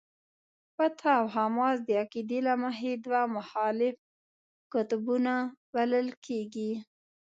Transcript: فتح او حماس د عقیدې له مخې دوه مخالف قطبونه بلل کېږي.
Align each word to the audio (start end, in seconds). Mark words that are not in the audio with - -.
فتح 0.75 1.03
او 1.19 1.25
حماس 1.35 1.77
د 1.83 1.89
عقیدې 2.01 2.39
له 2.47 2.53
مخې 2.63 2.91
دوه 3.05 3.21
مخالف 3.35 3.95
قطبونه 4.73 5.33
بلل 5.73 6.07
کېږي. 6.25 6.71